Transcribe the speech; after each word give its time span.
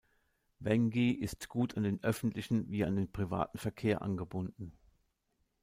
Wängi 0.57 1.11
ist 1.11 1.47
gut 1.47 1.77
an 1.77 1.83
den 1.83 2.03
öffentlichen 2.03 2.71
wie 2.71 2.83
an 2.85 2.95
den 2.95 3.11
privaten 3.11 3.59
Verkehr 3.59 4.01
angebunden. 4.01 4.73